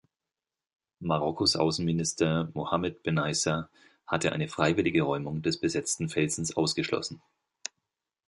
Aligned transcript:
Marokkos 0.99 1.55
Außenminister 1.55 2.49
Mohammed 2.55 3.03
Benaissa 3.03 3.69
hatte 4.07 4.31
eine 4.31 4.49
freiwillige 4.49 5.03
Räumung 5.03 5.43
des 5.43 5.59
besetzten 5.59 6.09
Felsens 6.09 6.57
ausgeschlossen. 6.57 7.21